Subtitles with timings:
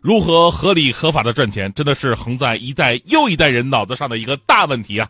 [0.00, 5.06] 如何合理合法的赚钱，真的是横在一代又一代人脑子上的一个大问题啊！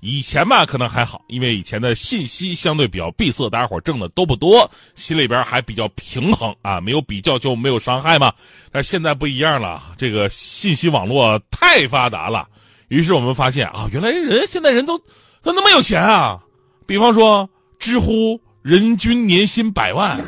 [0.00, 8.32] 以前吧，可能还好，因为以前的信息相对比较闭塞，大家伙挣的都不多，心里边还比较平衡啊，没有比较就没有伤害嘛。
[8.70, 12.46] 但现在不一样了，这个信息网络太发达了，
[12.88, 14.98] 于是我们发现啊，原来人现在人都
[15.42, 16.40] 都那么有钱啊！
[16.86, 17.48] 比方说，
[17.78, 20.18] 知乎人均年薪百万。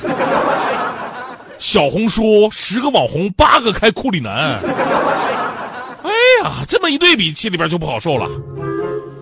[1.66, 4.56] 小红书十个网红八个开库里南，
[6.04, 6.10] 哎
[6.44, 8.30] 呀，这么一对比，心里边就不好受了。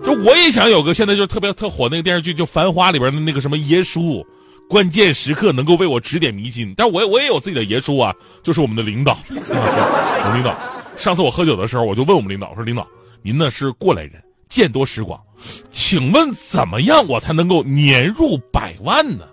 [0.03, 4.23] 就我也想有个现在就特别特火那个电视剧，就《繁花》里边的那个什么耶稣，
[4.69, 6.71] 关键时刻能够为我指点迷津。
[6.77, 9.17] 但我我也有自己的耶稣啊，就是我们的领导。
[9.27, 10.55] 我们领导，
[10.95, 12.87] 上次我喝酒的时候，我就问我们领导，我说领导，
[13.23, 15.19] 您呢是过来人，见多识广，
[15.71, 19.25] 请问怎么样我才能够年入百万呢？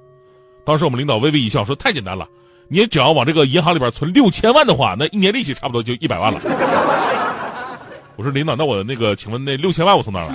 [0.65, 2.27] 当时我们领导微微一笑，说太简单了。
[2.69, 6.41] 你只要往这个银行里边存六千万的话，那一年利息差不多就一百万了。
[8.17, 10.29] 我说领导，那我那个，请问那六千万我从哪来？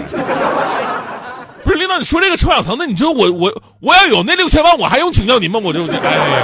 [1.64, 5.60] 不是领导，你说这个臭氧层，那你说我我我要有那六千万，我还用请教您吗？
[5.64, 6.44] 我就哎，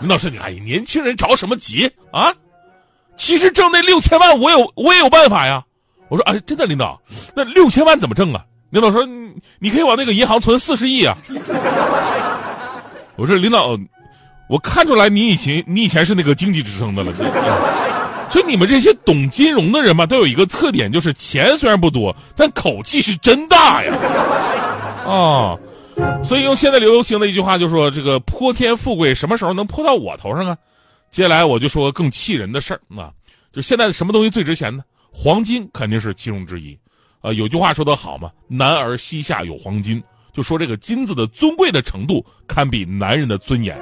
[0.00, 2.32] 领导说你哎，年轻人着什么急啊？
[3.16, 5.62] 其实挣那六千万，我有我也有办法呀。
[6.08, 7.00] 我说哎，真的领导，
[7.34, 8.44] 那六千万怎么挣啊？
[8.70, 11.14] 领导说你你可以往那个银行存四十亿啊。
[13.16, 13.78] 我说领导。
[14.52, 17.10] 我看出来你以前你以前是那个经济之声的了，
[18.30, 23.96] 所以你们这些懂金融的人嘛，都有一个特点，就是钱虽然不多，但口气是真大呀，
[25.06, 25.56] 啊，
[26.22, 30.54] 所以用现在流行的一句话就说这个泼天富贵什么时候能泼到我头上啊？
[31.10, 33.10] 接下来我就说更气人的事儿啊，
[33.54, 34.84] 就现在什么东西最值钱呢？
[35.10, 36.78] 黄金肯定是其中之一，
[37.22, 40.02] 啊，有句话说得好嘛，男儿膝下有黄金。
[40.34, 43.78] 就说这个金子的尊贵的程度，堪比男人的尊严！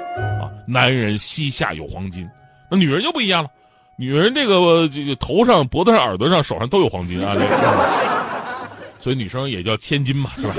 [0.67, 2.27] 男人膝下有黄金，
[2.69, 3.49] 那女人就不一样了，
[3.97, 7.35] 女人这个这个头上、脖子上、耳朵上、手上都有黄金啊，
[8.99, 10.53] 所以女生也叫千金嘛，是吧？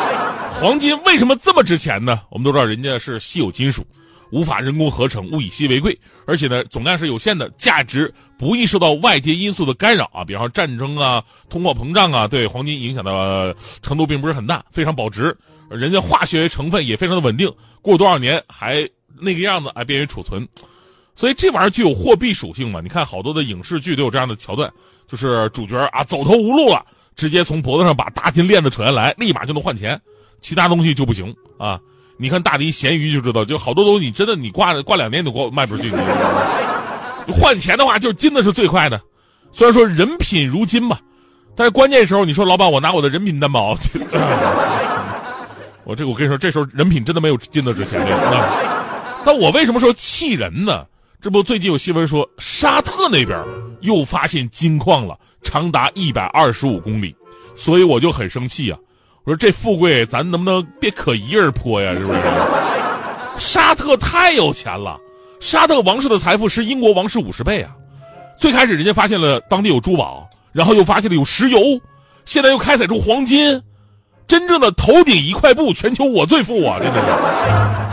[0.60, 2.20] 黄金为什么这么值钱呢？
[2.30, 3.86] 我们都知道，人家是稀有金属。
[4.30, 15.34] 无法人工合成，物以稀为贵，而且呢，总量是有限的，价值不易受到外界因素的干扰啊，比方说战争啊、通货膨胀啊，对黄金影响的程度并不是很大，非常保值。
[15.70, 17.50] 人家化学成分也非常的稳定，
[17.80, 18.86] 过多少年还
[19.20, 20.46] 那个样子，啊便于储存。
[21.14, 22.80] 所以这玩意儿具有货币属性嘛？
[22.80, 24.72] 你看好多的影视剧都有这样的桥段，
[25.08, 26.84] 就是主角啊走投无路了，
[27.16, 30.00] 直接从脖子上把大金链子扯下来，立马就能换钱，
[30.40, 31.80] 其他东西就不行啊。
[32.16, 35.90] 你看大迪咸鱼就知道，就好多东西真的你挂着挂两年都挂卖不出去。
[37.32, 39.00] 换钱的话，就是金子是最快的。
[39.50, 41.00] 虽然说人品如金吧，
[41.56, 43.76] 但是关键时候你说老板，我拿我的人品担保。
[45.84, 48.77] 我这我跟你说，这时候人品真的没有金子值钱了。
[49.28, 50.86] 那我为什么说气人呢？
[51.20, 53.38] 这不最近有新闻说沙特那边
[53.82, 57.14] 又发现金矿了，长达一百二十五公里，
[57.54, 58.78] 所以我就很生气啊。
[59.24, 61.92] 我说这富贵，咱能不能别可一人泼呀？
[61.92, 62.18] 是不是？
[63.36, 64.98] 沙特太有钱了，
[65.40, 67.76] 沙特王室的财富是英国王室五十倍啊！
[68.38, 71.60] 最开始人家发现了当地有珠宝，然后又发现了有石油，
[72.24, 73.62] 现在又开采出黄金，
[74.26, 76.78] 真正的头顶一块布，全球我最富啊！
[76.78, 77.87] 真的是。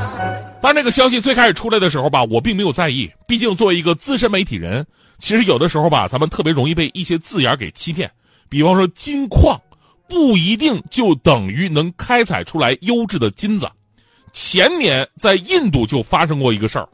[0.66, 4.84] 当这个消息最开始出来的时候吧，我并没有在意，毕竟作为一个资深媒体人，
[5.20, 8.09] 其实有的时候吧，咱们特别容易被一些字眼给欺骗，
[8.50, 9.62] 比方说金矿。
[10.09, 13.70] 不一定就等于能开采出来优质的金子。
[14.34, 16.90] 前年在印度就发生过一个事儿，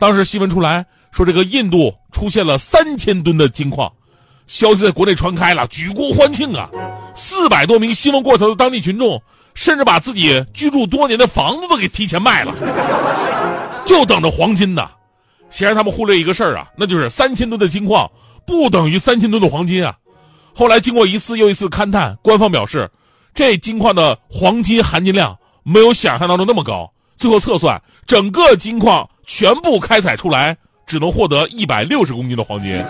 [0.00, 3.92] 当时新闻出来说这个印度出现了三千吨的金矿，
[4.48, 6.68] 消息在国内传开了，举国欢庆啊！
[7.14, 9.22] 四百多名兴奋过头的当地群众，
[9.54, 12.54] 甚至把自己居住多年的房子都给提前卖了，
[13.84, 14.88] 就等着黄金呢。
[15.50, 18.10] 显然他们忽略一个事儿啊，那就是三千吨的金矿
[18.46, 19.94] 不等于三千吨的黄金啊。
[20.54, 22.90] 后来经过一次又一次勘探，官方表示，
[23.34, 26.90] 这金矿的黄金含金量没有想象当中那么高。
[27.16, 30.56] 最后测算，整个金矿全部开采出来，
[30.86, 32.82] 只能获得一百六十公斤的黄金。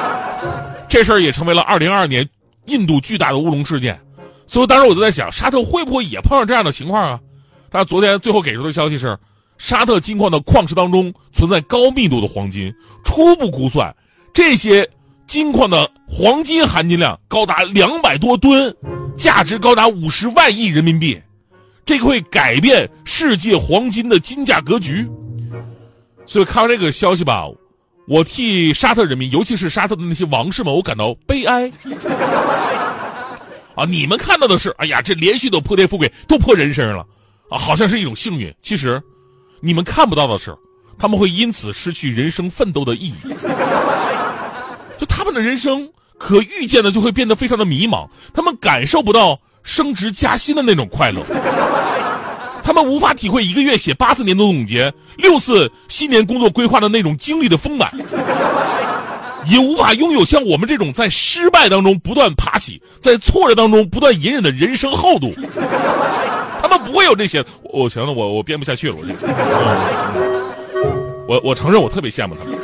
[0.88, 2.28] 这事儿也成为了二零二二年
[2.66, 3.98] 印度巨大的乌龙事件。
[4.48, 7.20] 所以当时我就在想，沙特会不会也碰上这样的情况啊？
[7.70, 9.16] 但昨天最后给出的消息是，
[9.58, 12.74] 沙特金矿的矿石当中存在高密度的黄金，
[13.04, 13.94] 初步估算，
[14.34, 14.90] 这些。
[15.26, 18.74] 金矿的黄金含金量高达两百多吨，
[19.14, 21.20] 价值高达五十万亿人民币，
[21.84, 25.06] 这个会改变世界黄金的金价格局。
[26.24, 27.46] 所以看完这个消息吧，
[28.08, 31.70] 我替沙特人民，尤其是沙特的那些王室们，我感到悲哀。
[33.78, 37.06] 啊，你们看到的是，哎呀，这连续的破天富贵，都破人生了，
[37.48, 38.52] 啊，好像是一种幸运。
[38.60, 39.00] 其实，
[39.60, 40.52] 你们看不到的是，
[40.98, 43.34] 他们会因此失去人生奋斗的意义。
[44.98, 45.88] 就他们的人生
[46.18, 51.22] 可预见的就会变得非常的迷茫，他们感受不到升职加薪的那种快乐，
[52.64, 57.88] 他们无法体会一个月写八次年度总结、六次新年工作规划的那种经历的丰满。
[59.48, 65.32] 也无法拥有像我们这种在失败当中不断爬起，在挫折当中不断隐忍的人生厚度。
[66.60, 67.44] 他们不会有这些。
[67.62, 68.96] 我行了，我我编不下去了。
[68.98, 69.14] 我这，
[71.26, 72.58] 我我承认我特别羡慕他们。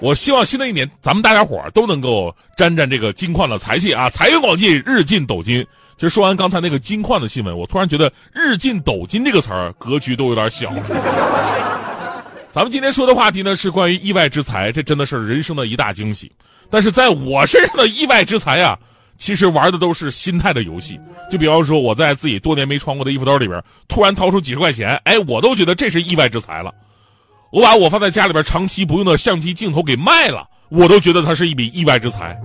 [0.00, 5.66] 我希望新的一年咱们大家伙都能够沾沾这个金矿的财气啊，财源广进，日进斗金。
[5.96, 10.72] 其实说完刚才那个金矿的新闻，我突然觉得“日进斗金”这个词儿格局都有点小。
[12.50, 16.32] 咱们今天说的话题呢是关于意外之财，这真的是人生的一大惊喜。
[16.70, 18.78] 但是在我身上的意外之财啊，
[19.18, 20.98] 其实玩的都是心态的游戏。
[21.30, 26.72] 就比方说我在自己多年没穿过的衣服兜里边突然掏出几十块钱，哎，我都觉得这是意外之财了。
[27.50, 32.38] 我把我放在家里边长期不用的相机镜头给卖了，我都觉得它是一笔意外之财。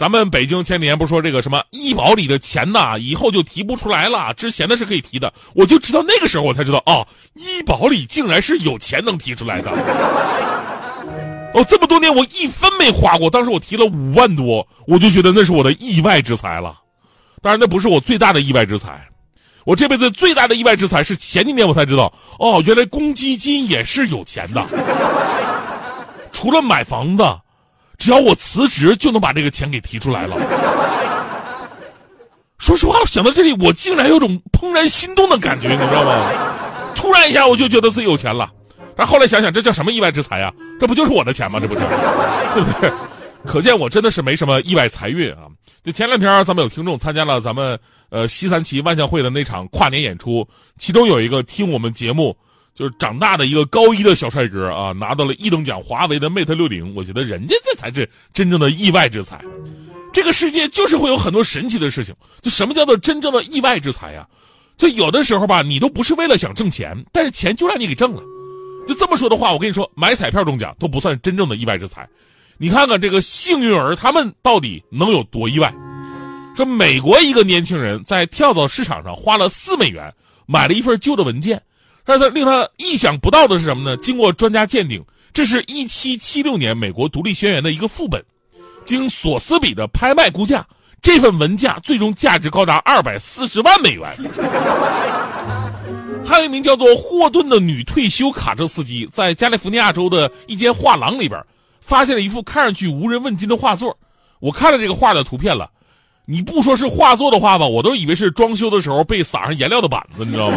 [0.00, 5.30] 咱们北京前几年不是说这个什么医保里的钱呐，以后就提不出来了，之前的是可以提的。
[5.54, 9.70] 我就知道那个时候我才知道哦，医保里竟然是有钱能提出来的。
[11.52, 16.80] 哦，这么多年我一分没花过，当时我提了五万多，我就觉得那是我的意外之财了。
[17.42, 19.06] 当然那不是我最大的意外之财，
[19.66, 24.66] 我这辈子最大的意外之财是前几年我才知道，哦，原来公积金也是有钱的。
[26.32, 27.22] 除了买房子。
[28.00, 30.36] 只要我辞职，就能把这个钱给提出来了。
[32.58, 36.30] 说实话，想到这里，我竟然有种怦然心动的感觉，你知道吗？
[36.94, 38.50] 突然一下，我就觉得自己有钱了。
[38.96, 40.52] 但后来想想，这叫什么意外之财啊？
[40.80, 41.60] 这不就是我的钱吗？
[41.60, 41.80] 这不是，
[42.54, 42.90] 对不对？
[43.46, 45.44] 可见我真的是没什么意外财运啊。
[45.82, 47.78] 就前两天，咱们有听众参加了咱们
[48.10, 50.46] 呃西三旗万象汇的那场跨年演出，
[50.78, 52.36] 其中有一个听我们节目。
[52.74, 59.40] 就是长大的一个高一的小帅哥啊，拿到了一等奖华为的 Mate 六零，我觉得人家这才是真正的意外之财。
[60.12, 62.14] 这个世界就是会有很多神奇的事情。
[62.40, 64.26] 就什么叫做真正的意外之财呀？
[64.76, 68.22] 就有的时候吧，你都不是为了想挣钱，但是钱就让你给挣了。
[68.88, 72.08] 就这么说的话，我跟你说，买彩票中奖都不算真正的意外之财。
[72.56, 75.72] 你看看这个幸运儿，他们到底能有多意外？
[76.56, 80.12] 说美国一个年轻人在跳蚤市场上花了四美元
[80.46, 81.62] 买了一份旧的文件。
[82.18, 83.96] 但是令他意想不到的是什么呢？
[83.98, 85.00] 经过专家鉴定，
[85.32, 88.20] 这是一七七六年美国独立宣言的一个副本。
[88.84, 90.66] 经索斯比的拍卖估价，
[91.00, 94.10] 这份文价最终价值高达二百四十万美元。
[96.26, 101.40] 还有一名叫做霍顿的女退休卡车司机，在加利福尼亚州的一间画廊里边，
[101.80, 103.96] 发现了一幅看上去无人问津的画作。
[104.40, 105.70] 我看了这个画的图片了，
[106.24, 110.56] 你不说是画作的话吧，我都以为是装修的时候被撒上颜料的板子，你知道吗？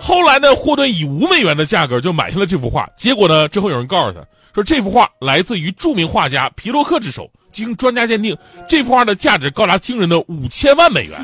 [0.00, 2.88] 后来呢，霍顿以五美元的价格就买下了这幅画。
[2.96, 7.30] 结果呢，之后有人告诉他说，这幅画来自于著名画家皮洛克之手。
[7.52, 8.36] 经专家鉴定，
[8.68, 11.20] 这幅画的价值高达惊人的五千万美元。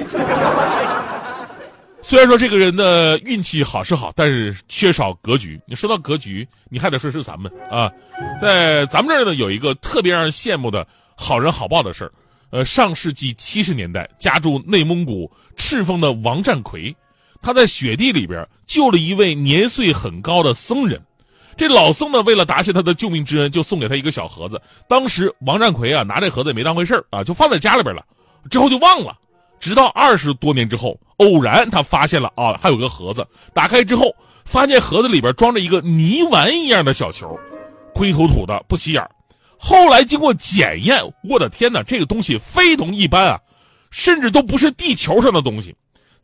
[2.03, 5.61] 虽然说这个人的运气好是好，但是缺少格局。
[5.67, 7.91] 你说到格局，你还得说是咱们啊，
[8.41, 12.13] 在咱们这儿呢，有一个特别让人羡慕的好人好报的事儿。
[12.51, 16.95] 呃，上世纪七十年代，家住内蒙古赤峰的王占奎。
[17.43, 21.01] 他在雪地里边救了一位年岁很高的僧人，
[21.57, 24.61] 这老僧呢，为了答谢他的救命之恩，就送给他一个小盒子。
[24.89, 28.05] 当时王占奎啊，拿这盒子也没当回事啊，就放在家里边了，
[28.51, 29.17] 之后就忘了。
[29.59, 34.15] 直到二十多年之后，偶然他发现了啊，还有个盒子，打开之后，
[34.45, 37.39] 发现盒子里边装着一个泥丸一样的小球，
[37.95, 39.03] 灰土土的，不起眼。
[39.59, 43.41] 后来经过检验，我的天哪，这个东西非同一般啊，
[43.91, 45.75] 甚至都不是地球上的东西。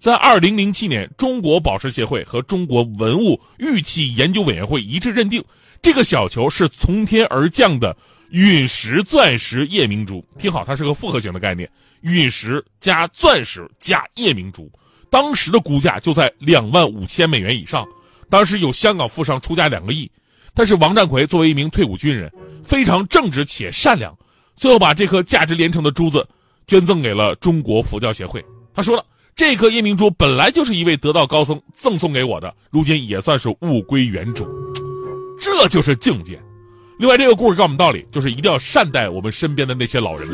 [0.03, 5.41] 在二零零七年，中国宝石协会和中国文物玉器研究委员会一致认定，
[5.81, 7.97] 这个小球是从天而降的
[8.31, 10.21] 陨石钻石夜明珠。
[10.37, 14.69] 听好，它是个复合型的概念，陨石加钻石加夜明珠，
[15.09, 17.87] 当时的估价就在两万五千美元以上。
[18.29, 20.11] 当时有香港富商出价两个亿，
[20.53, 22.29] 但是王占奎作为一名退伍军人，
[22.65, 24.13] 非常正直且善良，
[24.57, 26.29] 最后把这颗价值连城的珠子
[26.67, 28.45] 捐赠给了中国佛教协会。
[28.75, 29.05] 他说了。
[29.35, 34.47] 这颗夜明珠本来就是一位得道高僧赠送给我的，如今也算是物归原主，
[35.41, 36.41] 这就是境界。
[36.99, 40.29] 另外，这个故事告诉我们道理，就是一定要善待我们身边的那些老人。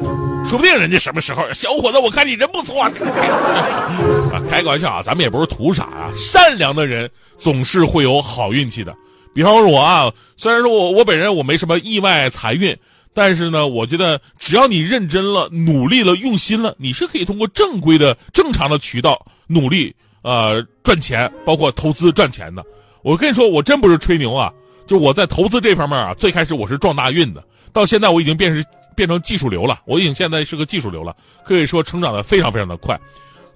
[0.00, 2.90] 嗯，说不定人家什么时候，小伙子，我看你人不错啊。
[4.50, 6.12] 开个玩笑啊，咱们也不是图啥啊。
[6.16, 8.94] 善良的人总是会有好运气的。
[9.32, 12.76] 比方说我啊，虽然说我我本人我没什么意外财运，
[13.18, 22.64] 但是呢，我觉得只要你认真了、努力了、用心了，你是可以通过正规的、正常的渠道努力呃赚钱，包括投资赚钱的。
[23.02, 24.52] 我跟你说，我真不是吹牛啊，
[24.86, 32.96] 就我在投资这方面啊，最开始我是撞大运的，到现在我已经变成变成技术流了，我已经现在是个技术流了，可以说成长的非常非常的快。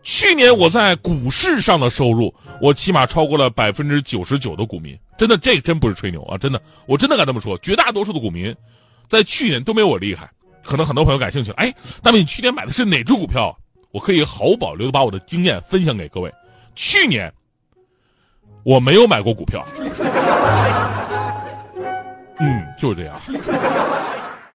[0.02, 8.52] 去年我在股市上的收入，我起码超过了百分之九十九的股民，真的，这真不是吹牛啊，真的，我真的敢这么说，绝大多数的股民，
[9.12, 10.30] 在去年都没有我厉害。
[10.64, 13.54] 可能很多朋友感兴趣，哎，那么你去年买的是哪只股票？
[13.90, 16.32] 我可以毫无保留的把我的经验分享给各位。
[16.74, 17.30] 去年
[18.62, 19.62] 我没有买过股票，
[22.38, 23.14] 嗯，就是这样。